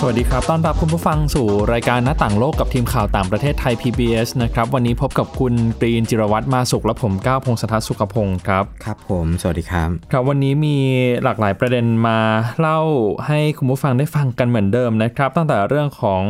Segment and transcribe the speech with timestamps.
[0.00, 10.78] สวัสดีครับ ต้อนรับคุณผู้ฟังสู่รายการหน้าต่างโลกกับทีมข่าวต่างประเทศไทย PBS นะครับ วันนี้พบกับคุณกรีนจิรวัตรมาสุขและผมก้าวพงศธรสุขพงศ์ครับ ครับผม สวัสดีครับ ครับ วันนี้มี
[11.22, 12.18] หลากหลายประเด็นมา
[12.60, 12.80] เล่า
[13.26, 16.22] ให้คุณผู้ฟังได้ฟังกันเหมือนเดิมนะครับ ตั้งแต่เรื่องของ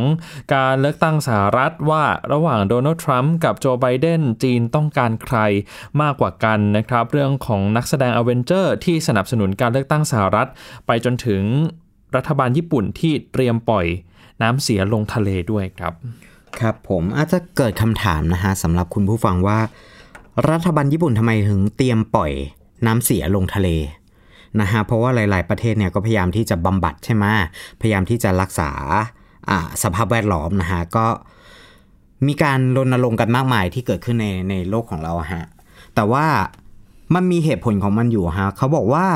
[0.55, 2.03] การเลือกตั้งสหรัฐว่า
[2.33, 5.37] ระหว่างโดนัลด์ทรัมป์กับโจไบเดนจีนต้องการใคร
[6.01, 10.47] มากกว่ากันนะครับ เรื่องของนักแสดงอเวนเจอร์ที่สนับสนุนการเลือกตั้งสหรัฐ
[10.87, 11.43] ไปจนถึง
[12.15, 13.85] รัฐบาลญี่ปุ่นที่เตรียมปล่อย
[14.41, 15.93] น้ำเสียลงทะเลด้วยครับ
[16.59, 19.59] ครับผมอาจจะเกิดคำถามนะฮะสำหรับคุณผู้ฟังว่า
[20.49, 22.31] รัฐบาลญี่ปุ่นทำไมถึงเตรียมปล่อย
[22.85, 23.69] น้ำเสียลงทะเล
[24.61, 27.25] นะฮะเพราะว่าหลาย ๆ ประเทศเนี่ยก็พยายามที่จะบำบัดใช่ไหม
[27.81, 28.71] พยายามที่จะรักษา
[29.83, 31.05] สภาพแวดล้อมนะฮะก็
[32.27, 35.45] มีการรณรงค์กันมากมายที่เกิดขึ้นในในโลกของเราฮะ
[35.95, 36.25] แต่ว่า
[37.15, 39.07] มันมีเหตุผลของมันอยู่ฮะเขาบอกว่า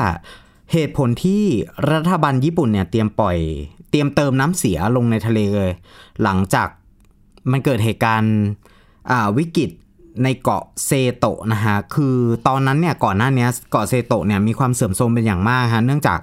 [0.72, 1.42] เหตุผลที่
[1.90, 3.36] รัฐบาลญี่ปุ่นเนี่ยเตรียมปล่อย
[3.90, 5.70] เตรียมเติมน้ำเสียลงในทะเลเลย
[6.22, 6.68] หลังจาก
[7.50, 8.34] มันเกิดเหตุการณ์
[9.38, 9.70] วิกฤต
[10.24, 12.16] ในเกาะเซโตะนะฮะ คือ
[12.48, 16.20] ตอนนั้นเนี่ยก่อนหน้านี้เกาะเซโตะเนี่ยมีความเสื่อมโทรมเป็นอย่างมากฮะ เนื่องจาก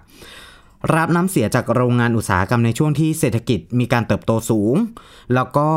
[0.96, 4.76] รับน้ำเสียจากโรงงานอุตสาหกรรมในช่วงที่เศรษฐกิจมีการเติบโตสูง
[5.34, 5.70] แล้วก็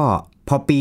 [0.49, 0.81] พอปี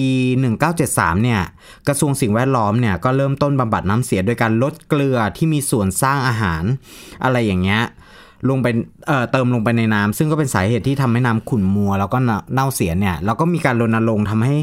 [0.61, 1.41] 1973 เนี่ย
[1.87, 6.63] กระทรวงสิ่งแวดล้อมเนี่ย ก็เริ่มต้นบำบัดน้ำเสียโดยการลดเกลือที่มีส่วนสร้างอาหาร
[7.23, 7.81] อะไรอย่างเงี้ย
[8.49, 8.67] ลงไป
[9.07, 12.17] เอ่อเติมลงไปในน้ำซึ่งก็เป็นสาเหตุที่ทำให้น้ำขุ่นมัว แล้วก็
[12.53, 14.55] เน่าเสียเนี่ย แล้วก็มีการรณรงค์ทำให้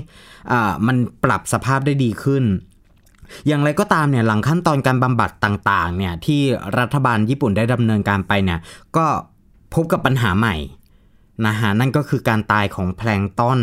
[0.52, 2.44] อ่ามันปรับสภาพได้ดีขึ้น
[3.46, 6.40] อย่างไรก็ตามเนี่ยหลังขั้นตอนการบำบัดต่างๆเนี่ยที่
[6.78, 8.58] รัฐบาลญี่ปุ่นได้ดำเนินการไปเนี่ย
[8.96, 9.06] ก็
[9.74, 10.54] พบกับปัญหาใหม่
[11.46, 13.60] นะฮะนั่นก็คือการตายของแพลงต้น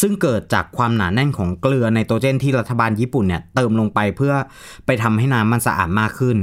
[0.00, 4.34] ซึ่งเกิดจากความหนาแน่นของเกลือไนโตรเจนที่รัฐบาลญี่ปุ่นเนี่ยเติมลงไปเพื่อ
[4.86, 6.38] ไปทำให้น้ำมันสะอาดมากขึ้น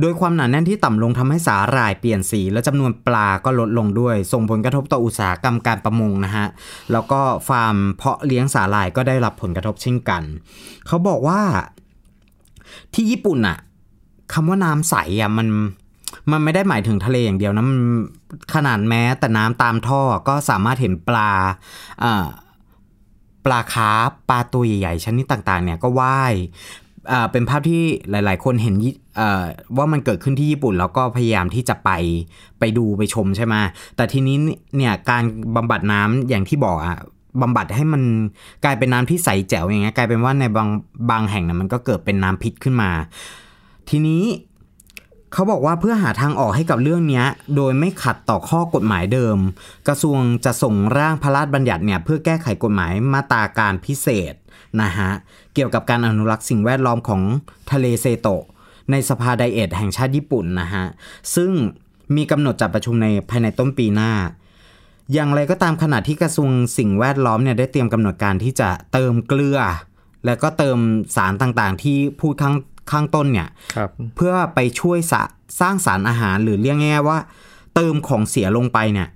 [0.00, 6.46] โดยความหนาแน่นที่ต่ำลงทำให้สาหร่ายเปลี่ยนสี และจำนวนปลาก็ลดลงด้วย ส่งผลกระทบต่ออุตสาหกรรมการประมงนะฮะ
[6.92, 10.22] แล้วก็ฟาร์มเพาะเลี้ยงสาหร่ายก็ได้รับผลกระทบเช่นกัน
[10.86, 11.40] เขาบอกว่า
[12.94, 13.58] ที่ญี่ปุ่นอะ
[14.32, 15.48] คำว่าน้ำใสอะมัน
[16.30, 17.80] มันไม่ได้หมายถึงทะเลอย่างเดียวนะมัน
[18.54, 21.30] ขนาดแม้แต่น้ำตามท่อก็สามารถเห็นปลา
[23.44, 26.34] ปลาคาร์ฟปลาตัวใหญ่ๆชนิดต่างๆ เนี่ยก็ว่าย
[27.32, 28.74] เป็นภาพที่หลาย ๆ คนเห็น
[29.76, 31.90] ว่ามันเกิดขึ้นที่ญี่ปุ่น แล้วก็พยายามที่จะไป
[32.58, 33.54] ไปดูไปชมใช่ไหม
[33.96, 34.36] แต่ทีนี้
[34.76, 35.22] เนี่ยการ
[35.56, 36.98] บำบัดน้ำอย่างที่บอกอะ
[37.42, 38.02] บำบัดให้มัน
[38.64, 40.68] กลายเป็นน้ำที่ใสแจ๋วอย่างเงี้ยกลายเป็นว่าในบาง
[41.10, 42.90] บางแห่งนะมันก็เกิดเป็นน้ำพิษขึ้นมา
[43.88, 44.22] ทีนี้
[45.32, 47.24] เขาบอกว่าเพื่อหาทางออกให้กับเรื่องนี้
[47.56, 49.38] โดยไม่ขัดต่อข้อกฎหมายเดิม
[49.88, 54.34] กระทรวงจะส่งร่างพระราชบัญญัติเนี่ยเพื่อแก้ไขกฎหมายมาตราการพิเศษ
[54.82, 55.10] นะฮะ
[55.54, 57.22] เกี่ยวกับการอนุรักษ์สิ่งแวดล้อมของ
[57.72, 58.44] ทะเลเซโตะ
[58.90, 60.84] ในสภาไดเอทแห่งชาติญี่ปุ่นนะฮะ
[61.34, 61.50] ซึ่ง
[62.16, 64.12] มีกำหนดจัดประชุมในภายในต้นปีหน้า
[65.12, 69.58] อย่างไรก็ตามขณะที่กระทรวงสิ่งแวดล้อมเนี่ยได้เตรียมกำหนดการที่จะเติมเกลือ
[70.26, 70.78] แล้วก็เติม
[71.16, 72.54] สารต่างๆ ที่พูดข้าง
[72.92, 75.22] ข้างต้นเนี่ยครับเพื่อไปช่วยสะ
[75.60, 77.18] สร้างสารอาหารหรือเรียกง่ายๆว่า
[77.74, 79.08] เติมของเสียลงไปเนี่ย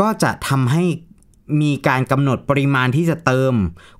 [0.00, 0.84] ก็จะทำให้
[1.62, 3.54] มีการกำหนดปริมาณที่จะเติม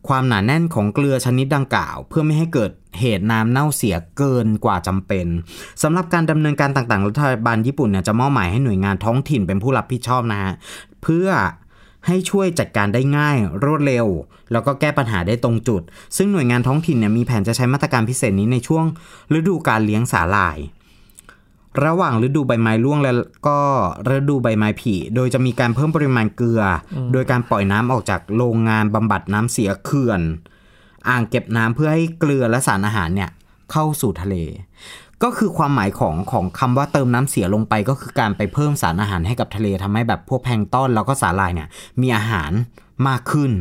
[0.09, 5.27] ความหนาแน่นของเกลือชนิดดังกล่าว เพื่อไม่ให้เกิดเหตุน้ำเน่าเสียเกินกว่าจำเป็น
[5.83, 10.53] สำหรับการดำเนินการต่างๆ รัฐบาลญี่ปุ่นเนี่ยจะมอบหมายให้หน่วยงานท้องถิ่นเป็นผู้รับผิดชอบนะฮะ
[11.03, 11.29] เพื่อ
[12.09, 14.07] ให้ช่วยจัดการได้ง่าย รวดเร็ว
[14.53, 15.83] แล้วก็แก้ปัญหาได้ตรงจุด
[16.17, 18.85] ซึ่งหน่วยงานท้องถิ่นเนี่ยมีแผนจะใช้มาตรการพิเศษนี้ในช่วง
[19.39, 20.59] ฤดูการเลี้ยงสาหร่าย
[21.85, 23.13] ระหว่างฤดูใบไม้ร่วงและ
[23.47, 23.59] ก็
[24.09, 26.63] ฤดูใบไม้ผลิโดยจะมีการเพิ่มปริมาณเกลือ
[26.95, 30.21] อโดยการปล่อยน้ำออกจากโรงงานบำบัดน้ำเสียเขื่อน
[31.09, 33.31] อ่างเก็บน้ำเพื่อให้เกลือและสารอาหารเนี่ย
[33.73, 34.37] เข้าสู่ทะเล
[35.23, 41.69] ก็คือความหมายของของคำว่าเติมน้ำเสียลงไปก็คือการไปเพิ่มสารอาหารให้กับทะเลทำให้แบบพวกแพลงก์ต้นแล้วก็สาหร่ายเนี่ย
[42.01, 42.51] มีอาหาร
[43.09, 43.53] มากขึ้น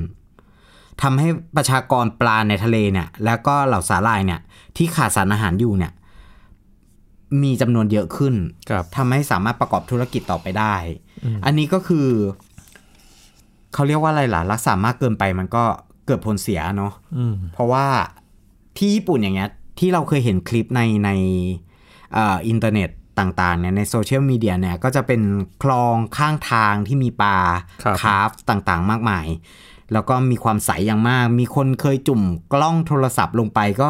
[1.01, 4.39] ทำให้ประชากรปลาในทะเลเนี่ยแล้วก็เหล่าสาหร่ายเนี่ย
[4.77, 5.91] ที่ขาดสารอาหารอยู่เนี่ย
[7.43, 8.35] มีจำนวนเยอะขึ้น
[8.69, 10.75] ครับทำให้สามารถประกอบธุรกิจต่อไปได้
[11.45, 12.07] อันนี้ก็คือ
[13.73, 15.63] เขาเรียกว่าอะไรล่ะรักษามากเกินไปมันก็
[16.07, 17.85] เกิดผลเสียเนาะอืมเพราะว่า
[18.77, 19.49] ที่ญี่ปุ่นอย่างเงี้ย
[19.79, 21.09] ที่เราเคยเห็นคลิปในใน
[22.13, 22.89] เอ่ออินเทอร์เน็ต
[23.19, 25.21] ต่างๆเนี่ยในโซเชียลมีเดียเนี่ยก็จะเป็น
[25.63, 27.37] คลองข้างทางที่มีปลา
[27.83, 29.27] ครับคาร์ปต่างๆ มากมาย
[29.93, 32.21] แล้วก็มีความใสอย่างมาก มีคนเคยจุ่ม
[32.53, 33.89] กล้องโทรศัพท์ลงไปก็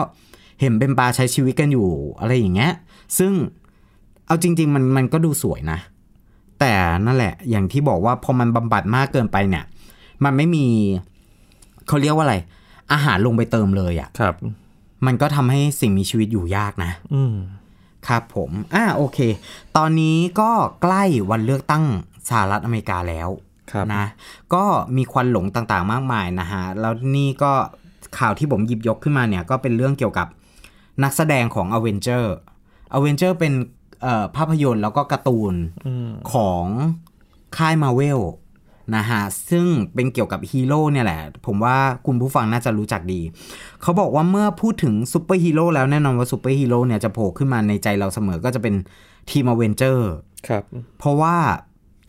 [0.61, 1.89] เห็นเป็นปลาใช้ชีวิตกันอยู่
[2.19, 2.73] อะไรอย่างเงี้ย
[3.17, 3.31] ซึ่ง
[4.25, 5.79] เอาจริง ๆ มันมันก็ดูสวยนะ
[6.59, 6.73] แต่
[7.05, 9.63] นั่นแหละอย่างที่บอกว่าพอมันบำบัดมากเกินไปเนี่ย
[10.23, 10.65] มันไม่มี
[11.87, 12.35] เขาเรียกว่าอะไร
[12.91, 14.35] อาหารลงไปเติมเลยอะ่ะครับ
[15.05, 17.35] มันก็ทำให้สิ่งมีชีวิตอยู่ยากนะ อืม
[18.07, 19.19] ครับผมอ่าโอเค
[19.77, 20.51] ตอนนี้ก็
[20.81, 21.85] ใกล้วันเลือกตั้ง
[22.29, 23.29] สหรัฐอเมริกาแล้ว
[23.71, 24.05] ครับนะ
[24.53, 24.63] ก็
[24.95, 27.51] มีควันหลงต่างๆ มากมายนะฮะ แล้วนี่ก็
[28.19, 30.27] ข่าวที่ผมหยิบยกขึ้นมาเนี่ย ก็เป็นเรื่องเกี่ยวกับ
[31.03, 32.25] นักแสดงของ a v e n g e r
[32.97, 33.53] a v e n g e r เป็น
[34.01, 35.53] เอ่อภาพยนตร์แล้วก็การ์ตูน
[35.85, 36.65] อืมของ
[37.57, 38.19] ค่ายมาเวล
[38.95, 43.21] นะฮะซึ่งเป็นเกี่ยวกับฮีโร่เนี่ยแหละ ผมว่าคุณผู้ฟังน่าจะรู้จักดี
[43.81, 48.75] เขาบอกว่าเมื่อพูดถึงซูเปอร์ฮีโร่แล้วแน่นอนว่าซูเปอร์ฮีโร่เนี่ยจะโผล่ขึ้นมาในใจเราเสมอก็จะเป็น
[49.29, 50.09] ทีมอเวนเจอร์
[50.47, 50.63] ครับ
[50.99, 51.35] เพราะว่า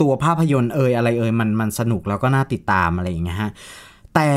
[0.01, 3.51] ตัวภาพยนตร์เอ่ยอะไรเอ่ยมันมันสนุกแล้วก็น่าติดตามอะไรอย่างเงี้ยฮะ
[4.15, 4.33] แต่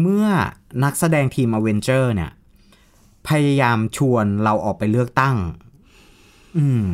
[0.00, 0.26] เมื่อ
[0.84, 2.30] นักแสดงทีมอเวนเจอร์เนี่ย
[3.28, 5.36] พยายามชวนเราออกไปเลือกตั้ง
[6.58, 6.86] อืม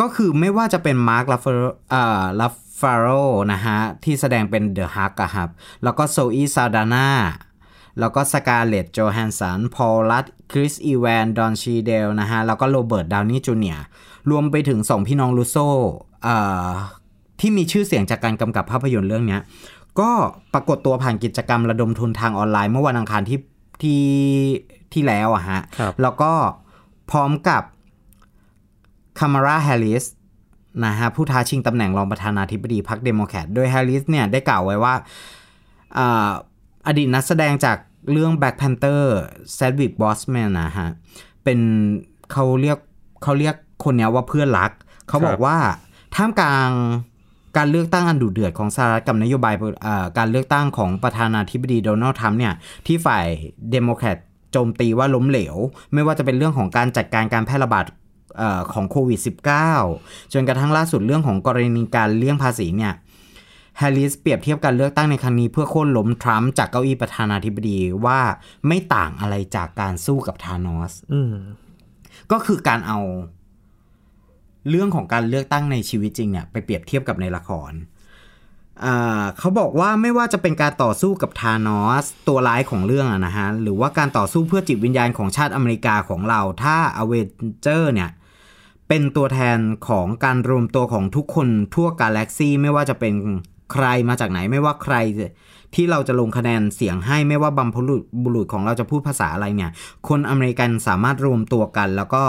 [0.00, 3.06] ก็คือไม่ว่าจะเป็นมาร์ครัฟเฟอร์อ่ารัฟ ฟาโล
[3.52, 5.48] นะฮะ ที่แสดงเป็นเดอะฮัลค์อะครับ
[5.82, 7.08] แล้วก็โซอีซัลดานา
[8.00, 13.84] แล้วก็สกาเลตโจแฮนสัน พอลลัดคริส อีแวน ดอนชีเดลนะฮะ แล้วก็โรเบิร์ต ดาวนี่จูเนียร์
[14.30, 15.56] รวมไปถึงสองพี่น้องรุสโซ
[16.22, 16.36] เอ่
[16.66, 16.70] อ
[17.40, 19.40] ที่มีชื่อเสียงจากการกำกับภาพยนตร์เรื่องเนี้ย
[20.00, 20.10] ก็
[20.54, 23.40] ปรากฏตัวผ่านกิจกรรมระดมทุนทางออนไลน์เมื่อวันอังคารที่
[23.82, 24.02] ที่
[24.92, 26.32] ที่แล้วอะฮะครับแล้วก็
[27.10, 27.62] พร้อมกับ
[29.18, 30.04] คามาลาแฮร์ริส
[30.84, 34.94] นะฮะผู้ท้าชิงตำแหน่งรองประธานาธิบดีพรรคเดโมแครตโดยแฮร์ริสเนี่ยได้กล่าวไว้ว่า
[36.86, 37.76] อดีตนักแสดงจาก
[38.12, 39.02] เรื่อง Black Panther
[39.58, 40.88] s a d w i c k Boseman นะฮะ
[41.44, 41.58] เป็น
[42.32, 42.78] เขาเรียก
[43.22, 44.70] เขาเรียกคนนี้ว่าเพื่อนรัก
[45.08, 45.56] เขาบอกว่า
[46.14, 46.70] ท่ามกลาง
[47.56, 49.54] การเลือกตั้งอันดุเดือดของสหรัฐกับนโยบาย
[50.18, 52.54] การเลือกตั้งของประธานาธิบดีโดนัลด์ทรัมป์เนี่ย
[52.86, 53.26] ที่ฝ่าย
[53.70, 54.18] เดโมแครต
[54.52, 55.56] โจมตีว่าล้มเหลว
[55.92, 57.84] ไม่ว่าจะเป็นเรื่องของการจัดการการแพร่ระบาด
[58.40, 58.42] อ
[58.72, 59.20] ของโควิด
[59.76, 62.94] -19 จนกระทั่งล่าสุดเรื่องของกรณีการเลี่ยงภาษีเนี่ย
[63.78, 68.20] แฮร์ริสเปรียบเทียบการเลือกตั้งในครั้งนี้เพื่อโค่นล้มทรัมป์จากเก้าอี้ประธานาธิบดีว่า
[68.66, 70.92] ไม่ต่างอะไรจากการสู้กับธานอส
[72.32, 73.00] ก็คือการเอา
[74.70, 77.72] เรื่องของการเลือกตั้งในชีวิตจริงเนี่ยไปเปรียบเทียบกับในละคร
[79.38, 87.26] เขาบอกว่าไม่ว่าจะเป็นการต่อสู้กับธานอสตัวร้ายของเรื่องอะนะฮะ หรือว่าการต่อสู้เพื่อจิตวิญญาณของชาติอเมริกาของเรา ถ้าอเวน
[87.62, 88.10] เจอร์เนี่ย
[88.88, 93.14] เป็นตัวแทนของการรวมตัวของทุกคนทั่วกาแล็กซี่ไม่ว่าจะเป็น
[93.72, 94.94] ใครมาจากไหนไม่ว่าใคร
[95.74, 99.70] ที่เราจะลงคะแนนเสียงให้ไม่ว่าบัมพบุษบุรุษของเราจะพูดภาษาอะไรเนี่ย
[100.08, 102.24] คนอเมริกันสามารถรวมตัวกัน แล้วก็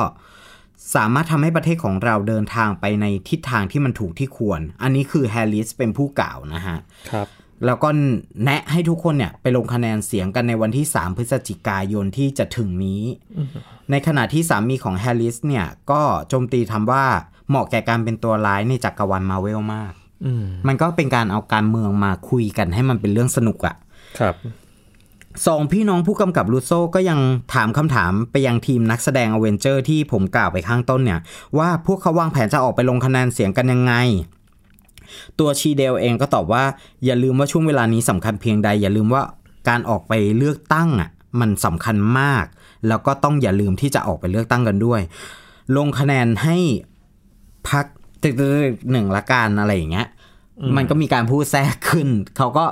[0.95, 6.77] สามารถทำให้ประเทศของเราเดินทางไปในทิศทางที่มันถูกที่ควร อันนี้คือแฮร์ริสเป็นผู้กล่าวนะฮะ
[7.11, 7.27] ครับ
[7.65, 7.89] แล้วก็
[8.43, 13.03] แนะให้ทุกคนเนี่ยไปลงคะแนนเสียงกันในวันที่ 3 พฤศจิกายนที่จะถึงนี้
[13.91, 17.05] ในขณะที่สามีของแฮร์ริสเนี่ย ก็โจมตีทำว่า
[17.49, 19.93] เหมาะแก่การเป็นตัวร้ายในจักรวาลมาเวลมาก
[20.25, 23.75] อืมมันก็เป็นการเอาการเมืองมาคุยกันให้มันเป็นเรื่องสนุกอะ
[24.19, 24.35] ครับ
[25.47, 27.19] สองพี่น้องผู้กำกับลูโซก็ยัง
[27.53, 31.19] ถามคำถามไปยังทีมนักแสดงอเวนเจอร์ที่ผมกล่าวไปข้างต้นเนี่ย
[31.57, 33.93] ว่าพวกเขาวางแผนจะออกไปลงคะแนนเสียงกันยังไง
[35.39, 36.63] ตัวชีเดลเองก็ตอบว่า
[37.05, 39.23] อย่าลืมว่าช่วงเวลานี้สำคัญเพียงใด อย่าลืมว่า
[39.69, 41.09] การออกไปเลือกตั้งอะ
[41.39, 42.45] มันสำคัญมาก
[42.87, 45.01] แล้วก็ต้องอย่าลืมที่จะออกไปเลือกตั้งกันด้วย
[45.75, 46.57] ลงคะแนนให้
[47.69, 47.85] พรรค
[48.23, 48.29] พรร
[48.69, 50.07] คหนึ่งละกันอะไรอย่างเงี้ย
[50.75, 52.65] มันก็มีการพูดแทรกขึ้น เขาก็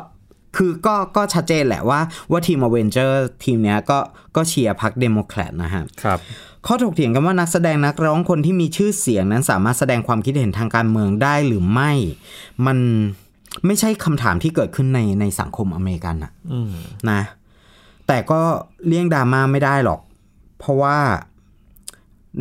[0.55, 2.00] คือก็ก็ชัดเจนแหละว่า
[2.31, 4.00] ว่าทีมอเวนเจอร์ทีมเนี้ยก็
[4.35, 6.19] ก็เชียร์พรรคเดโมแครตนะฮะครับ
[6.65, 11.91] ข้อถกเถียงกันว่านักแสดงนักร้องคนที่มีชื่อเสียงนั้นสามารถแสดงความคิดเห็นทางการเมืองได้หรือไม่
[12.65, 12.77] มัน
[13.65, 16.74] ไม่ใช่คำถามที่เกิดขึ้นในในสังคมอเมริกันอะอืม
[17.09, 17.21] นะ
[18.07, 18.41] แต่ก็
[18.88, 20.00] เลี่ยงดราม่าไม่ได้หรอก
[20.59, 20.97] เพราะว่า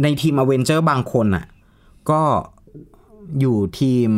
[0.03, 1.47] ในทีมอเวนเจอร์บางคนอะ
[2.11, 2.23] ก็
[3.41, 4.11] อยู่ทีม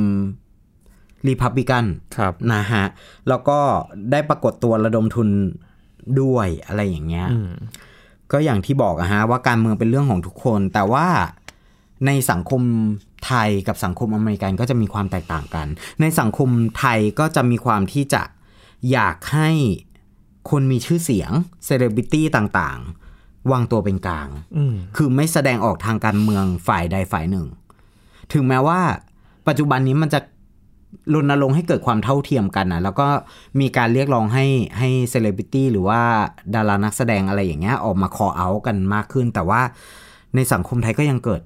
[1.26, 1.84] รีพับลิกัน
[2.16, 2.84] ครับนะฮะ
[3.28, 3.58] แล้วก็
[4.10, 5.28] ได้ปรากฏตัวระดมทุน
[6.20, 7.50] ด้วยอะไรอย่างเงี้ยอืม
[8.32, 11.06] ก็อย่างที่บอกอะฮะว่าการเมืองเป็นเรื่องของทุกคน แต่ว่า
[12.06, 12.62] ในสังคม
[13.26, 15.66] ไทยกับสังคมอเมริกันก็จะมีความแตกต่างกัน
[16.00, 18.22] ในสังคมไทยก็จะมีความที่จะ
[18.92, 19.50] อยากให้
[20.50, 21.30] คนมีชื่อเสียง
[21.64, 27.46] เซเลบริตี้ต่างๆ วางตัวเป็นกลางอืมคือไม่แสดงออกทางการเมืองฝ่ายใดฝ่ายหนึ่ง
[28.32, 28.80] ถึงแม้ว่า
[29.48, 30.20] ปัจจุบันนี้มันจะ
[31.14, 33.08] รณรงค์ให้เกิดความเท่าเทียมกันนะแล้วก็
[33.60, 34.46] มีการเรียกร้องให้
[34.78, 36.00] ให้เซเลบริตี้หรือว่า
[36.54, 39.60] ดารานักแสดงอะไรอย่างเงี้ยออกมาคอเอากันมากขึ้น แต่ว่า
[40.34, 41.40] ในสังคมไทยก็ยังเกิด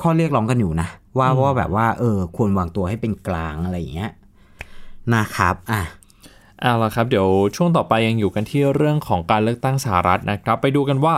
[0.00, 0.88] ข้อเรียกร้องกันอยู่นะ
[1.18, 4.12] ว่าว่าแบบว่าเออควรวางตัวให้เป็นกลางอะไรอย่างเงี้ย
[5.14, 5.80] นะครับ อะ
[6.62, 11.14] เอาละครับเดี๋ยวช่วงต่อไปยังอยู่กันที่เรื่องของการเลือกตั้งสหรัฐนะครับ ไปดูกันว่า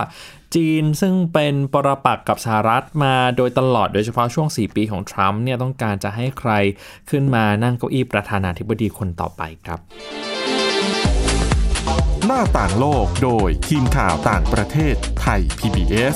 [0.55, 6.51] จีนซึ่งเป็นปรปักษ์กับสหรัฐมาโดยตลอดโดยเฉพาะช่วง 4 ปีของทรัมป์เนี่ยต้องการจะให้ใคร
[7.09, 9.79] ขึ้นมานั่งเก้าอี้ประธานาธิบดีคนต่อไปครับ
[12.25, 16.15] หน้าต่างโลกโดยทีมข่าวต่างประเทศไทย PBS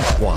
[0.00, 0.36] ากกว่า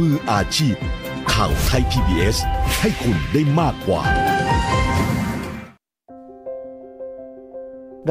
[0.05, 0.75] ือาชีพ
[1.33, 2.37] ข่าวไทย PBS
[2.79, 4.01] ให้คุณได้มากกว่า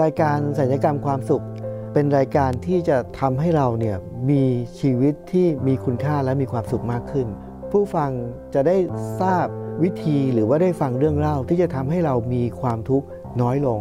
[0.01, 1.45] รายการสัญญกรรมความสุข
[1.93, 3.97] เป็นรายการที่จะทำให้เราเนี่ย
[4.31, 4.45] มี
[4.81, 7.29] ชีวิตที่มีคุณค่าและมีความสุขมากขึ้น
[7.71, 8.11] ผู้ฟัง
[8.55, 8.77] จะได้
[9.21, 9.47] ทราบ
[9.83, 13.07] วิธีหรือว่าได้ฟังเรื่องเล่าที่จะทำให้เรามีความทุกข์
[13.41, 13.81] น้อยลง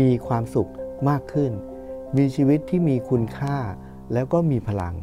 [0.00, 0.70] มีความสุข
[1.08, 1.52] มากขึ้น
[2.16, 3.56] มีชีวิตที่มีคุณค่า
[4.12, 4.94] แล้วก็มีพลัง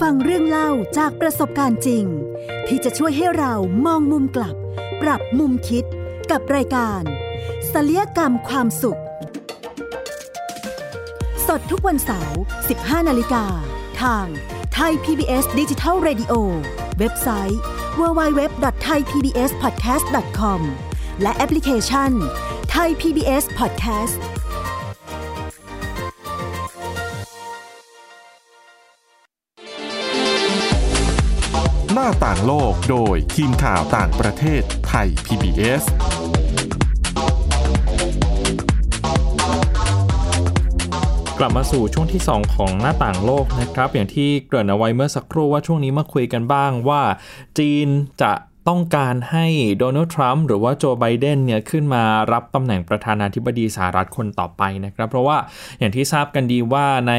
[0.00, 2.04] ฟังเรื่องเล่าจากประสบการณ์จริง
[2.68, 3.54] ที่จะช่วยให้เรา
[3.86, 4.56] มองมุมกลับ
[5.02, 5.84] ปรับมุมคิด
[6.30, 7.02] กับรายการ
[7.72, 9.00] ศัลยกรรมความสุข
[11.46, 12.40] สดทุกวันเสาร์
[12.72, 13.44] 15 นาฬิกา
[14.02, 14.26] ทาง
[14.74, 16.32] ไทย PBS Digital Radio
[16.98, 17.60] เว็บไซต์
[17.98, 20.60] www.thaipbspodcast.com
[21.22, 22.10] และแอปพลิเคชัน
[22.74, 24.16] Thai PBS Podcast
[32.04, 35.82] หน้าต่างโลก โดยทีมข่าวต่างประเทศไทย PBS
[41.38, 47.02] กลับมาสู่ช่วงที่ 2 ของหน้าต่างโลกนะครับ อย่างที่เกริ่นเอาไว้เมื่อสักครู่ว่าช่วงนี้มาคุยกันบ้างว่า
[47.58, 47.88] จีน
[48.22, 48.32] จะ
[48.68, 49.46] ต้องการให้
[49.78, 55.36] โดนัลด์ทรัมป์หรือว่าโจไบเดนเนี่ยขึ้นมารับตำแหน่งประธานาธิบดีสหรัฐคนต่อไปนะครับ เพราะว่า
[55.78, 57.14] อย่างที่ทราบกันดีว่าใน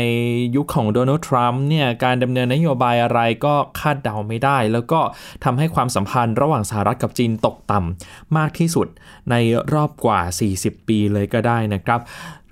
[0.56, 5.00] ยุคของโดนัลด์ทรัมป์เนี่ยการดำเนินนโยบายอะไรก็คาดเดาไม่ได้ แล้วก็
[5.44, 8.88] ทำให้ความสัมพันธ์ระหว่างสหรัฐกับจีนตกต่ำมากที่สุด
[9.32, 9.36] ใน
[9.74, 10.20] รอบกว่า
[10.56, 12.02] 40 ปีเลยก็ได้นะครับ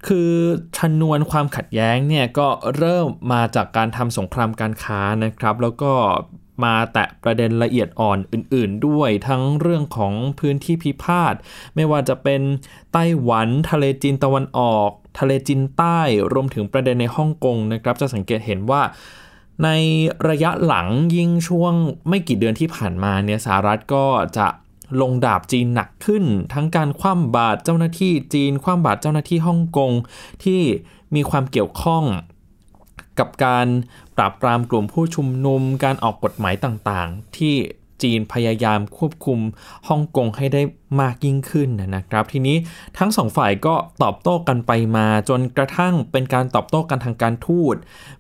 [0.07, 0.33] คือ
[0.77, 5.91] ชนวนความขัดแย้งเนี่ยก็เริ่มมาจากการทำสงครามการค้านะครับ แล้วก็
[6.63, 11.34] มาแตะประเด็นละเอียดอ่อนอื่น ๆ ด้วยทั้งเรื่องของพื้นที่พิพาท
[11.75, 12.41] ไม่ว่าจะเป็น
[12.94, 14.89] ไต้หวันทะเลจีนตะวันออก
[15.20, 16.00] ทะเลจีนใต้
[16.34, 18.82] รวมถึงประเด็นในฮ่องกงนะครับ จะสังเกตเห็นว่า
[19.63, 19.70] ใน
[20.30, 21.74] ระยะหลังยิ่งช่วง
[22.10, 24.06] ไม่กี่เดือนที่ผ่านมาเนี่ยสหรัฐก็
[24.38, 24.48] จะ
[25.01, 29.91] ลงดาบจีนหนักขึ้น ทั้งการคว่ำบาตรเจ้าหน้าที่จีนคว่ำบาตรเจ้าหน้าที่ฮ่องกง
[30.44, 30.62] ที่
[31.15, 32.03] มีความเกี่ยวข้อง
[33.20, 33.68] กับการ
[34.18, 37.56] ปราบปรามกลุ่มผู้ชุมนุมการออกกฎหมายต่างๆ ที่
[38.03, 39.39] จีนพยายามควบคุม
[39.88, 40.62] ฮ่องกงให้ได้
[41.01, 42.58] มากยิ่งขึ้นนะครับ ทีนี้
[42.98, 47.75] ทั้งสองฝ่ายก็ตอบโต้กันไปมา จนกระทั่งเป็นการตอบโต้กันทางการทูต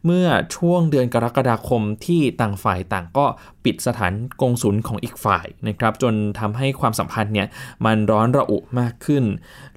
[0.05, 3.25] เมื่อช่วงเดือนกรกฎาคมที่ต่างฝ่ายต่างก็
[3.63, 7.47] ปิดสถานกงศุลของอีกฝ่ายนะครับ จนทำให้ความสัมพันธ์เนี่ย
[7.85, 9.23] มันร้อนระอุมากขึ้น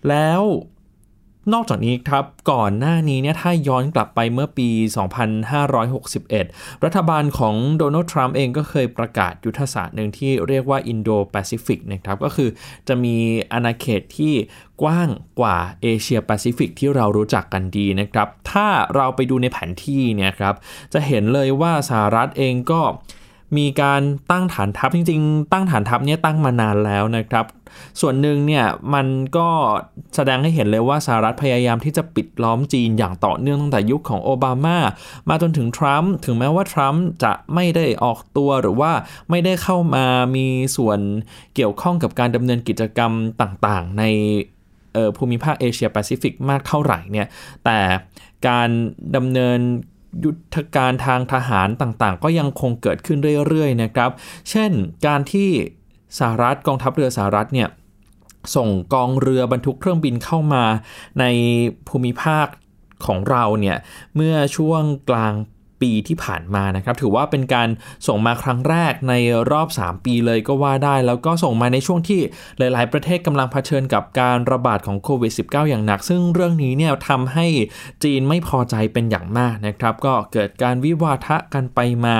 [0.08, 0.42] แล้ว
[1.52, 4.68] นอกจากนี้ครับก่อนหน้านี้เนี่ยถ้าย้อนกลับไปเมื่อปี
[6.16, 12.48] 2561 รัฐบาลของโดนัลด์ทรัมป์เองก็เคยประกาศยุทธศาสตร์หนึ่งที่เรียกว่าอินโดแปซิฟิกนะครับก็คือ
[12.88, 13.16] จะมี
[13.52, 14.34] อาณาเขตที่
[14.82, 15.08] กว้าง
[15.40, 20.54] กว่าเอเชียแปซิฟิกที่เรารู้จักกันดีนะครับ ถ้าเราไปดูในแผนที่เนี่ยครับ
[20.92, 22.80] จะเห็นเลยว่าสหรัฐเองก็
[23.56, 27.46] มีการตั้งฐานทัพจริง ๆ ตั้งฐานทัพเนี่ยตั้งมานานแล้วนะครับ
[28.00, 29.06] ส่วนหนึ่งเนี่ยมัน
[29.36, 29.48] ก็
[30.14, 34.76] แสดงให้เห็นเลยว่าสหรัฐพยายามที่จะปิดล้อมจีนอย่างต่อเนื่องตั้งแต่ยุคของโอบามา
[35.28, 38.92] มาจนถึงทรัมป์ถึงแม้ว่าทรัมป์จะไม่ได้ออกตัวหรือว่า
[39.30, 40.04] ไม่ได้เข้ามา
[40.36, 40.46] มี
[40.76, 40.98] ส่วน
[41.54, 44.04] เกี่ยวข้องกับการดำเนินกิจกรรมต่างๆ ใน
[45.16, 47.26] ภูมิภาคเอเชียแปซิฟิกมากเท่าไหร่เนี่ย
[47.64, 47.78] แต่
[48.48, 48.68] การ
[49.16, 49.58] ดำเนิน
[50.24, 53.18] ยุทธการทางทหารต่างๆ ก็ยังคงเกิดขึ้น
[53.48, 54.10] เรื่อยๆนะครับ
[54.50, 54.70] เช่น
[55.06, 55.50] การที่
[56.18, 57.68] สหรัฐกองทัพเรือสหรัฐเนี่ย
[58.56, 60.64] ส่งกองเรือบรรทุกเครื่องบินเข้ามา
[61.20, 61.24] ใน
[61.88, 62.46] ภูมิภาค
[63.06, 63.76] ของเราเนี่ย
[64.16, 65.32] เมื่อช่วงกลาง
[65.80, 67.68] ปีที่ผ่านมานะครับถือว่าเป็นการ
[68.06, 69.14] ส่งมาครั้งแรกใน
[69.50, 72.20] รอบ 3 ปีเลยก็ว่าได้ แล้วก็ส่งมาในช่วงที่
[72.58, 77.46] หลาย ๆ ประเทศกำลังเผชิญกับการระบาดของโควิด -19 อย่างหนัก ซึ่งเรื่องนี้เนี่ยทำให้
[78.04, 82.16] จีนไม่พอใจเป็นอย่างมากนะครับก็เกิดการวิวาทะกันไปมา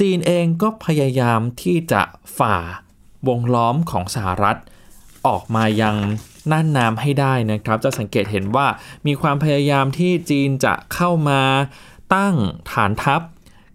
[0.00, 2.02] จีนเองก็พยายามที่จะ
[2.38, 2.56] ฝ่า
[3.28, 4.56] วงล้อมของสหรัฐ
[5.26, 5.96] ออกมายัง
[6.50, 8.66] น่านน้ำให้ได้นะครับ จะสังเกตเห็นว่า
[9.06, 11.40] มีความพยายามที่จีนจะเข้ามา
[12.14, 12.34] ตั้ง
[12.72, 13.22] ฐานทัพ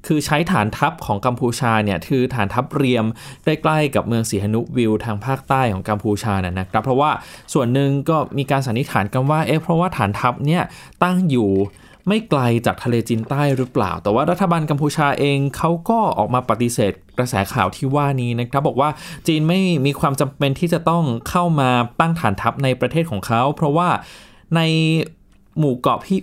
[0.07, 3.05] คือใช้ฐานทัพของกัมพูชาเนี่ยคือฐานทัพเรียม
[3.43, 7.11] ใกล้ๆกับเมืองสีหนุวิวทางภาคใต้ของกัมพูชาน่ะนะครับ เพราะว่า
[7.53, 10.63] ส่วนหนึ่งก็มีการสันนิษฐานกันว่าเอ๊ะเพราะว่าฐานทัพเนี่ย
[11.03, 11.51] ตั้งอยู่
[12.07, 18.89] ไม่ไกลจากทะเลจีนใต้หรือเปล่า แต่ว่ารัฐบาลกัมพูชาเองเขาก็ออกมาปฏิเสธกระแสข่าวที่ว่านี้นะครับ บอกว่า
[19.27, 23.89] จีนไม่มีความจำเป็นที่จะต้องเข้ามาตั้งฐานทัพในประเทศของเขา เพราะว่า
[24.55, 24.61] ใน
[25.59, 26.19] หมู่เกาะพี่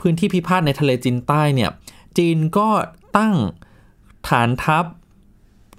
[0.00, 1.70] พื้นที่พิพาทในทะเลจีนใต้เนี่ย
[2.18, 2.68] จีนก็
[3.18, 3.34] ตั้ง
[4.28, 4.84] ฐานทัพ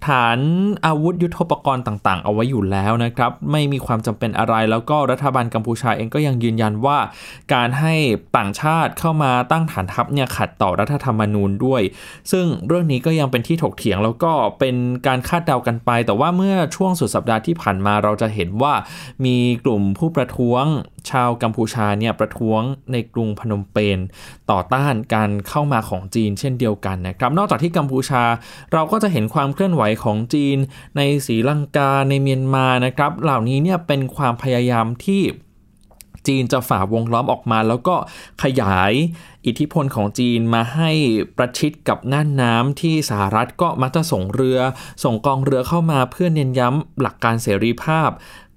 [0.07, 0.39] ฐาน
[0.85, 6.97] อาวุธยุโทโธปกรณ์ต่างๆ เอาไว้อยู่แล้วนะครับ ไม่มีความจำเป็นอะไรแล้วก็รัฐบาลกัมพูชาเองก็ยังยืนยันว่า
[7.53, 7.93] การให้
[8.37, 11.81] ต่างชาติเข้ามาตั้งฐานทัพเนี่ยขัดต่อรัฐธรรมนูญด้วย
[12.31, 14.75] ซึ่งเรื่องนี้ก็ยังเป็นที่ถกเถียงแล้วก็เป็น
[15.07, 18.73] การคาดเดากันไป แต่ว่าเมื่อช่วงสุดสัปดาห์ที่ผ่านมาเราจะเห็นว่า
[19.25, 19.35] มี
[19.65, 20.63] กลุ่มผู้ประท้วง
[21.11, 22.61] ชาวกัมพูชาเนี่ยประท้วง
[22.91, 23.99] ในกรุงพนมเปญ
[24.51, 28.23] ต่อต้านการเข้ามาของจีนเช่นเดียวกันนะครับ นอกจากที่กัมพูชา
[28.73, 30.57] เราก็จะเห็นความเคลื่อนไหวของจีน
[30.97, 35.23] ในศรีลังกาในเมียนมานะครับ เหล่านี้เนี่ยเป็นความพยายามที่
[36.27, 37.95] จีนจะฝ่าวงล้อมออกมา แล้วก็
[38.43, 38.93] ขยาย
[39.45, 40.91] อิทธิพลของจีนมาให้
[41.37, 44.59] ประชิดกับน่านน้ำที่สหรัฐก็มักจะส่งเรือ
[45.03, 48.09] ส่งกองเรือเข้ามาเพื่อเน้นย้ำหลักการเสรีภาพ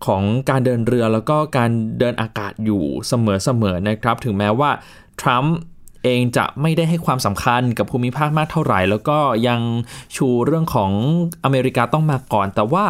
[0.06, 4.70] ของการเดินเรือแล้วก็การเดินอากาศอยู่เสมอๆนะครับ ถึงแม้ว่า
[5.20, 5.56] ทรัมป์
[6.04, 9.60] เองจะไม่ได้ให้ความสำคัญกับภูมิภาคมากเท่าไหร่ แล้วก็ยัง
[10.16, 10.92] ชูเรื่องของ
[11.44, 12.86] อเมริกาต้องมาก่อน แต่ว่า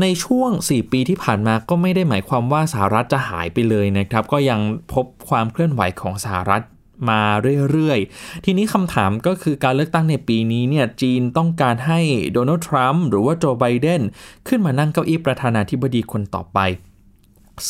[0.00, 4.60] ในช่วง 4 ปีที่ผ่านมาก็ไม่ได้หมายความว่าสหรัฐจะหายไปเลยนะครับ ก็ยัง
[4.92, 6.62] พบความเคลื่อนไหวของสหรัฐ
[7.10, 7.22] มา
[7.70, 12.00] เรื่อยๆ ทีนี้คำถามก็คือการเลือกตั้งในปีนี้เนี่ยจีนต้องการให้
[12.32, 14.02] โดนัลด์ทรัมป์หรือว่าโจไบเดน
[14.48, 16.58] ขึ้นมานั่งเก้าอี้ประธานาธิบดีคนต่อไป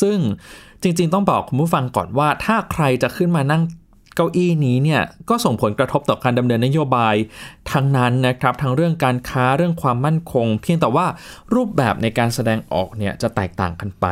[0.01, 0.17] ซึ่ง
[0.81, 3.61] จริงๆ ต้องบอกคุณผู้ฟังก่อนว่า ถ้าใครจะขึ้นมานั่ง
[4.19, 7.15] เก้าอี้นี้เนี่ยก็ส่งผลกระทบต่อการดำเนินนโยบาย
[7.71, 11.05] ทั้งนั้นนะครับทั้งเรื่องการค้าเรื่องความมั่นคง เพียงแต่ว่า
[11.55, 14.07] รูปแบบในการแสดงออกเนี่ยจะแตกต่างกันไป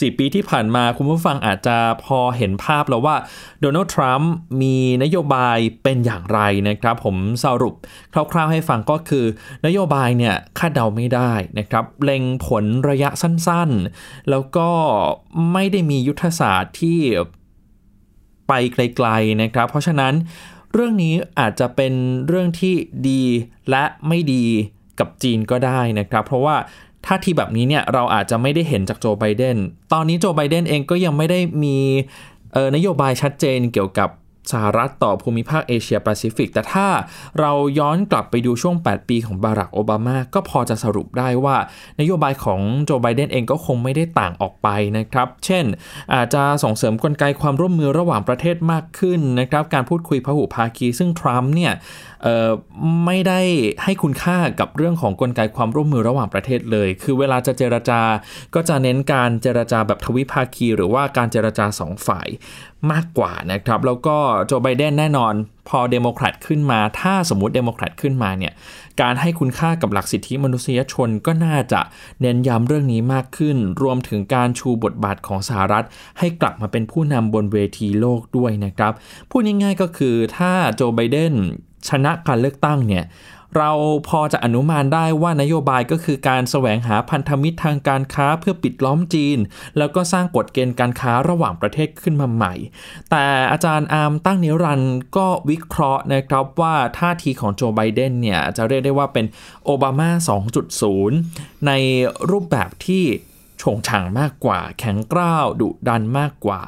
[0.00, 3.16] สี่ปีที่ผ่านมาคุณผู้ฟังอาจจะพอเห็นภาพแล้วว่า
[3.60, 4.32] โดนัลด์ทรัมป์
[4.62, 7.74] มีนโยบายเป็นอย่างไรนะครับ ผมสรุป
[8.32, 9.24] คร่าวๆให้ฟังก็คือ
[9.66, 14.68] นโยบายเนี่ยคาดเดาไม่ได้นะครับเล็งผลระยะสั้นๆ แล้วก็
[15.52, 16.98] ไม่ได้มียุทธศาสตร์ที่
[18.48, 20.14] ไปไกลๆนะครับ เพราะฉะนั้น
[20.72, 21.92] เรื่องนี้อาจจะเป็น
[22.26, 22.74] เรื่องที่
[23.08, 23.22] ดี
[23.70, 24.44] และไม่ดี
[24.98, 26.56] กับจีนก็ได้นะครับ เพราะว่า
[27.06, 29.56] ท่าทีแบบนี้เนี่ยเราอาจจะไม่ได้เห็นจากโจไบเดน
[29.92, 31.78] ตอนนี้โจไบเดนเองก็ยังไม่ได้มี
[32.74, 34.08] นโยบายชัดเจนเกี่ยวกับ
[34.52, 36.86] สหรัฐต่อภูมิภาคเอเชียแปซิฟิก แต่ถ้า
[37.40, 41.56] เราย้อนกลับไปดูช่วง 8 ปีของบารักโอบามา ก็พอจะสรุปได้ว่า
[42.00, 45.64] นโยบายของโจไบเดนเองก็คงไม่ได้ต่างออกไปนะครับ เช่น
[46.14, 51.72] อาจจะส่งเสริมกลไกความร่วมมือระหว่างประเทศมากขึ้นนะครับ การพูดคุยพหุภาคี ซึ่งทรัมป์เนี่ย
[53.06, 53.40] ไม่ได้
[53.84, 58.00] ให้คุณค่ากับเรื่องของกลไกความร่วมมือระหว่างประเทศเลย คือเวลาจะเจรจา
[58.54, 62.28] ก็จะเน้นการเจรจาแบบทวิภาคี หรือว่าการเจรจาสองฝ่าย
[62.92, 64.16] มากกว่านะครับ แล้วก็
[64.46, 65.34] โจไบเดนแน่นอน
[65.68, 68.52] พอเดโมแครตขึ้นมา ถ้าสมมติเดโมแครตขึ้นมาเนี่ย
[69.00, 71.80] การให้คุณค่ากับหลักสิทธิมนุษยชนก็น่าจะ
[72.20, 75.84] เน้นย้ำเรื่องนี้มากขึ้น รวมถึงการชูบทบาทของสหรัฐ
[76.18, 78.92] ให้กลับมาเป็นผู้นำบนเวทีโลกด้วยนะครับ
[79.30, 81.34] พูดง่ายๆก็คือถ้าโจไบเดน
[81.88, 83.04] ชนะการเลือกตั้งเนี่ย
[83.56, 83.70] เรา
[84.08, 89.38] พอจะอนุมานได้ว่านโยบายก็คือการแสวงหาพันธมิตรทางการค้าเพื่อปิดล้อมจีน
[89.78, 92.54] แล้วก็สร้างกฎเกณฑ์การค้าระหว่างประเทศขึ้นมาใหม่
[93.10, 99.26] แต่อาจารย์อาร์มตั้งนิรันด์ก็วิเคราะห์นะครับว่าท่าทีของโจไบเดนเนี่ยจะเรียกได้ว่าเป็น
[99.64, 100.10] โอบามา
[100.88, 101.72] 2.0 ใน
[102.30, 103.04] รูปแบบที่
[103.62, 106.60] ชงชังมากกว่า แข็งกร้าวดุดันมากกว่า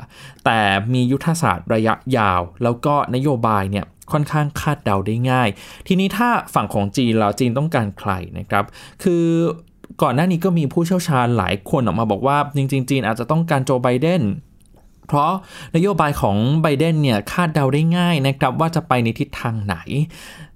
[0.45, 0.61] แต่
[0.93, 5.49] มียุทธศาสตร์ระยะยาว แล้วก็นโยบายเนี่ย ค่อนข้างคาดเดาได้ง่าย
[5.87, 8.65] ทีนี้ถ้าฝั่งของจีนเราจีนต้องการใครนะครับ
[9.03, 9.25] คือ
[10.03, 14.23] ก่อนหน้านี้ก็มีผู้เชี่ยวชาญหลายคนออกมาบอกว่า จริง ๆ จีนอาจจะต้องการโจไบเดน
[15.09, 15.33] เพราะ
[15.77, 19.77] นโยบายของไบเดนเนี่ยคาดเดาได้ง่ายนะครับว่าจะไปในทิศทางไหน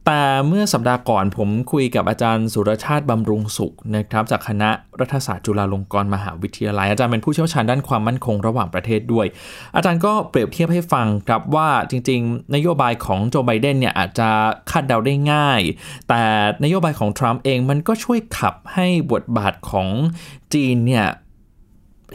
[0.07, 9.27] แต่เมื่อสัปดาห์ก่อนผมคุยกับอาจารย์สุรชาติบำรุงสุขนะครับจากคณะรัฐศาสตร์จุฬาลงกรณ์มหาวิทยาลัย อาจารย์เป็นผู้เชี่ยวชาญด้านความมั่นคงระหว่างประเทศด้วย
[9.77, 14.29] อาจารย์ก็เปรียบเทียบให้ฟังครับว่าจริง ๆ นโยบายของโจไบเดนเนี่ยอาจจะ
[14.71, 15.61] คาดเดาได้ง่าย
[16.09, 16.23] แต่
[16.65, 19.89] นโยบายของทรัมป์เองมันก็ช่วยขับให้บทบาทของ
[20.55, 21.07] จีนเนี่ย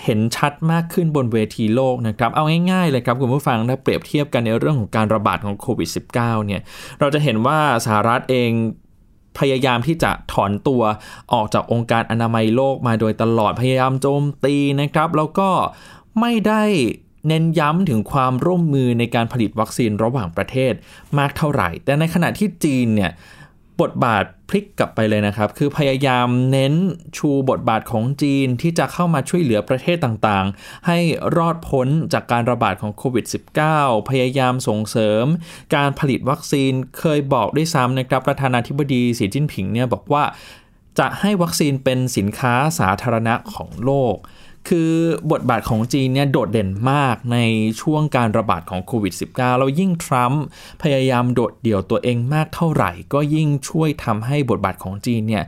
[0.04, 6.62] เห็นชัดมากขึ้นบนเวทีโลกนะครับ เอาง่ายๆเลยครับคุณผู้ฟังถ้าเปรียบเทียบกันในเรื่องของการระบาดของโควิด -19 เนี่ย
[7.00, 8.52] เราจะเห็นว่าสหรัฐเอง
[9.40, 10.82] พยายามที่จะถอนตัว
[11.34, 15.50] ออกจากองค์การอนามัยโลกมาโดยตลอดพยายามโจมตีนะครับ แล้วก็
[16.20, 16.64] ไม่ได้
[17.28, 20.74] เน้นย้ำถึงความร่วมมือในการผลิตวัคซีนระหว่างประเทศ
[21.18, 23.12] มากเท่าไหร่ แต่ในขณะที่จีนเนี่ย
[23.82, 26.74] บทบาทพลิกกลับไปเลยนะครับ คือพยายามเน้น
[27.18, 31.00] ชูบทบาทของจีนที่จะเข้ามาช่วยเหลือประเทศต่างๆ ให้
[31.38, 33.26] รอดพ้นจากการระบาดของโควิด
[33.68, 35.26] -19 พยายามส่งเสริม
[35.76, 40.24] การผลิตวัคซีนเคยบอกด้วยซ้ำนะครับ ประธานาธิบดีสีจิ้นผิงเนี่ยบอกว่า
[41.00, 44.16] จะให้วัคซีนเป็นสินค้าสาธารณะของโลก
[44.70, 44.92] คือ
[45.32, 47.38] บทบาทของจีนเนี่ยโดดเด่นมากใน
[47.82, 50.44] ช่วงการระบาดของโควิด -19 แล้วยิ่งทรัมป์
[50.82, 55.44] พยายามโดดเดี่ยวตัวเองมากเท่าไหร่ ก็ยิ่งช่วยทำให้บทบาทของจีนเนี่ย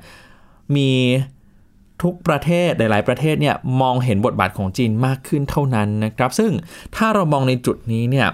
[0.75, 0.91] มี
[2.01, 6.51] ทุกประเทศหลาย ๆ ประเทศเนี่ยมองเห็นบทบาทของจีนมากขึ้นเท่านั้นนะครับ ซึ่ง
[6.95, 8.27] ถ้าเรามองในจุดนี้เนี่ย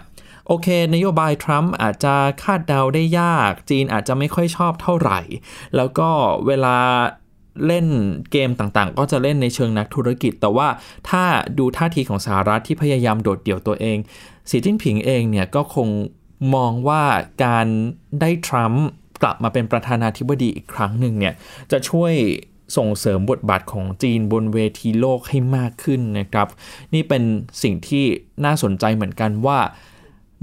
[0.47, 5.19] โอเค นโยบายทรัมป์อาจจะคาดเดาได้ยาก จีนอาจจะไม่ค่อยชอบเท่าไหร่
[5.75, 6.09] แล้วก็
[6.47, 6.77] เวลา
[7.65, 7.87] เล่น
[8.31, 10.67] เกมต่างๆ ก็จะเล่นในเชิงนักธุรกิจ แต่ว่า
[11.09, 11.23] ถ้า
[11.57, 13.97] ดูท่าทีของสหรัฐที่พยายามโดดเดี่ยวตัวเอง
[14.49, 15.87] สีจิ้นผิงเองเนี่ยก็คง
[16.55, 17.03] มองว่า
[17.43, 17.67] การ
[18.19, 18.85] ได้ทรัมป์
[19.21, 21.33] กลับมาเป็นประธานาธิบดีอีกครั้งหนึ่งเนี่ย
[21.71, 22.13] จะช่วย
[22.77, 26.47] ส่งเสริมบทบาทของจีนบนเวทีโลกให้มากขึ้นนะครับ
[26.93, 27.23] นี่เป็น
[27.63, 28.05] สิ่งที่
[28.45, 29.59] น่าสนใจเหมือนกันว่า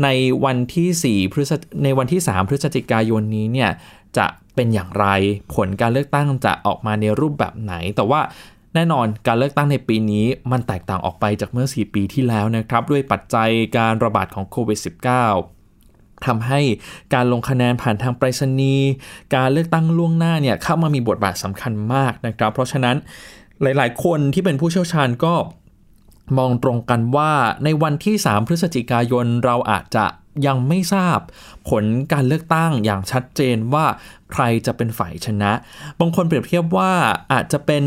[0.02, 0.08] ใน
[0.44, 1.52] วันที่4พฤศ
[1.84, 3.70] ในวันที่ 3 พฤศจิกายนนี้เนี่ย
[4.16, 5.06] จะ เป็นอย่างไร
[5.54, 8.20] ผลการเลือกตั้งจะออกมาในรูปแบบไหน แต่ว่า
[8.74, 14.78] แน่นอนการเลือกตั้งในปีนี้มันแตกต่างออกไปจากเมื่อ 4 ปีที่แล้วนะครับ ด้วยปัจจัยการระบาดของโควิด
[15.48, 16.60] -19 ทำให้
[17.14, 18.90] การลงคะแนนผ่านทางไปรษณีย์
[19.36, 22.96] การเลือกตั้งล่วงหน้าเนี่ยเข้ามามีบทบาทสำคัญมากนะครับ เพราะฉะนั้น
[23.62, 25.34] หลายๆ คนที่เป็นผู้เชี่ยวชาญก็
[26.38, 27.32] มองตรงกันว่า
[27.64, 30.06] ในวันที่ 3 พฤศจิกายนเราอาจจะ
[30.46, 31.18] ยังไม่ทราบ
[31.68, 33.84] ผลการเลือกตั้งอย่างชัดเจนว่า
[34.32, 35.52] ใครจะเป็นฝ่ายชนะ
[36.00, 36.92] บางคนเปรียบเทียบว่า
[37.32, 37.84] อาจจะเป็น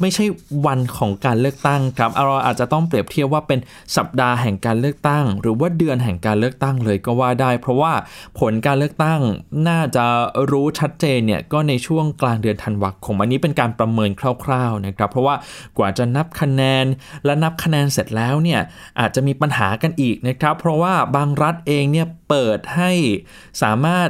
[0.00, 0.24] ไม่ใช่
[0.66, 3.58] วันของการเลือกตั้งครับเราอาจจะต้องเปรียบเทียบว่าเป็น
[3.96, 7.92] สัปดาห์แห่งการเลือกตั้ง หรือว่าเดือนแห่งการเลือกตั้งเลยก็ว่าได้ เพราะว่า
[8.38, 9.20] ผลการเลือกตั้ง
[9.68, 10.04] น่าจะ
[10.50, 14.10] รู้ชัดเจนเนี่ยก็ในช่วงกลางเดือนธันวาคมอันนี้เป็นการประเมิน
[14.44, 15.34] คร่าวๆนะครับเพราะว่า
[15.78, 16.84] กว่าจะนับคะแนน
[17.24, 18.60] และนับคะแนนเสร็จแล้วเนี่ย
[19.00, 22.90] อาจจะมีปัญหากันอีกนะครับ เพราะว่าบางรัฐเองเนี่ยเปิดให้
[23.62, 24.08] สามารถ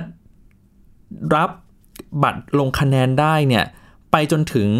[1.34, 1.50] รับ
[2.22, 3.64] บัตรลงคะแนนได้เนี่ย
[4.12, 4.70] ไปจนถึง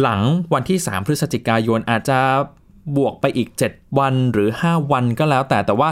[0.00, 0.20] หลัง
[0.54, 2.18] วันที่ 3 พฤศจิกายนอาจจะ
[2.96, 5.90] บวกไปอีก 7 วันหรือ 5 วันก็แล้วแต่แต่ว่า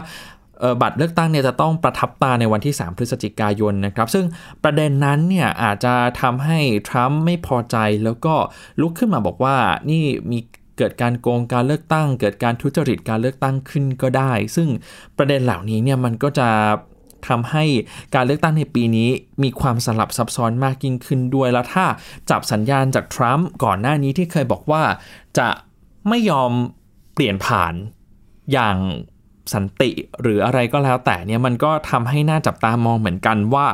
[0.83, 4.25] บัตรเลือกตั้งเนี่ยจะต้องประทับตาในวันที่ 3 พฤศจิกายนนะครับ ซึ่ง
[4.65, 8.35] ประเด็นนั้นเนี่ยอาจจะทำให้ทรัมป์ไม่พอใจแล้วก็
[8.81, 9.57] ลุกขึ้นมาบอกว่า
[9.91, 10.39] นี่มี
[10.79, 14.69] เกิดการโกงการเลือกตั้ง เกิดการทุจริตการเลือกตั้งขึ้นก็ได้ ซึ่ง
[15.19, 16.49] ประเด็นเหล่านี้เนี่ยมันก็จะ
[17.29, 17.65] ทำให้
[18.15, 19.09] การเลือกตั้งในปีนี้
[19.43, 21.85] มีความสลับซับซ้อนมากยิ่งขึ้นด้วย แล้วถ้า
[22.31, 24.83] จับสัญญาณจากทรัมป์ก่อนหน้านี้ที่เคยบอกว่า
[25.39, 25.49] จะ
[26.09, 26.53] ไม่ยอม
[27.15, 27.75] เปลี่ยนผ่าน
[28.53, 28.77] อย่าง
[29.53, 33.67] สันติหรืออะไรก็แล้วแต่เนี่ยมันก็ทำให้หน่าจับตามองเหมือนกันว่า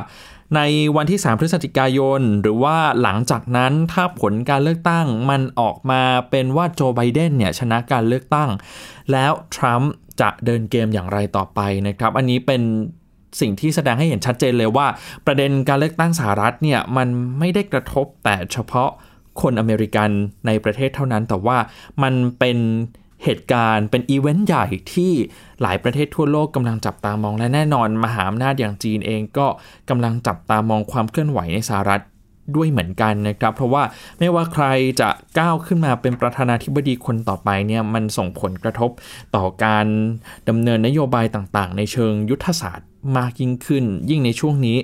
[0.55, 0.61] ใน
[0.95, 8.49] วันที่ 3 พฤศจิกายน หรือว่าหลังจากนั้นถ้าผลการเลือกตั้งมันออกมาเป็นว่าโจไบเดนเนี่ยชนะการเลือกตั้ง
[9.11, 12.61] แล้วทรัมป์จะเดินเกมอย่างไรต่อไปนะครับ อันนี้เป็น
[13.41, 14.87] สิ่งที่แสดงให้เห็นชัดเจนเลยว่า
[15.25, 17.07] ประเด็นการเลือกตั้งสหรัฐเนี่ยมัน
[17.39, 18.89] ไม่ได้กระทบแต่เฉพาะ
[19.41, 20.09] คนอเมริกัน
[20.45, 21.57] ในประเทศเท่านั้น แต่ว่า
[22.03, 22.57] มันเป็น
[23.23, 25.11] เหตุการณ์เป็นอีเวนต์ใหญ่ที่
[25.61, 29.47] หลายประเทศทั่วโลกกำลังจับตามองและแน่นอน มหาอำนาจอย่างจีนเองก็
[29.89, 32.01] กำลังจับตามองความเคลื่อนไหวในสหรัฐ
[32.55, 33.83] ด้วยเหมือนกันนะครับ เพราะว่า
[34.19, 34.65] ไม่ว่าใคร
[35.01, 38.91] จะก้าวขึ้นมาเป็นประธานาธิบดีคนต่อไปเนี่ยมันส่งผลกระทบ
[39.35, 39.85] ต่อการ
[40.49, 44.77] ดำเนินนโยบายต่างๆ ในเชิงยุทธศาสตร์มากยิ่งขึ้น ยิ่งในช่วงนี้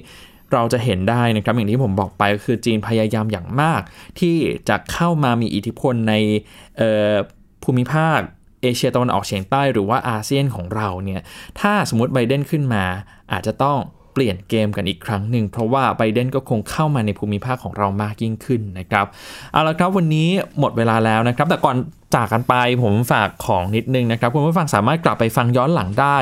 [0.54, 3.82] เราจะเห็นได้นะครับอย่างที่ผมบอกไปก็คือจีนพยายามอย่างมาก
[4.20, 4.36] ที่
[4.70, 6.14] จะเข้ามามีอิทธิพลใน
[7.64, 8.20] ภูมิภาค
[8.62, 11.22] เอเชียตะวันออกเฉียงใต้หรือว่าอาเซียนของเราเนี่ย
[11.60, 12.84] ถ้าสมมติไบเดนขึ้นมา
[13.32, 13.80] อาจจะต้อง
[14.14, 19.06] เปลี่ยนเกมกันอีกครั้งหนึ่ง เพราะว่าไบเดนก็คงเข้ามาในภูมิภาคของเรามากยิ่งขึ้นนะครับ
[19.52, 21.78] เอาละครับวันนี้หมดเวลาแล้วนะครับ แต่ก่อน
[22.16, 26.18] จากกันไปผมฝากของนิดนึงนะครับคุณผู้ฟังสามารถกลับไปฟังย้อนหลังได้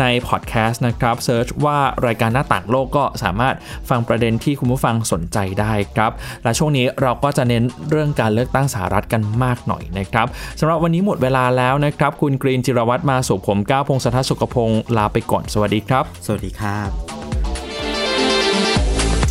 [0.00, 3.54] ในพอดแคสต์นะครับเซิร์ชว่ารายการหน้าต่างโลกก็สามารถ
[3.90, 6.12] ฟังประเด็นที่คุณผู้ฟังสนใจได้ครับ
[6.44, 10.26] และช่วงนี้เราก็จะเน้นเรื่องการเลือกตั้งสหรัฐกันมากหน่อยนะครับ
[10.60, 17.21] สำหรับวันนี้หมดเวลาแล้วนะครับ คุณกรีนจิรวัตรมาสุขผมก้าวพงศธรสุขพงศ์ลาไปก่อนสวัสดีครับ สวัสดีครับ